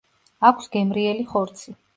[0.49, 1.79] აქვს გემრიელი ხორცი.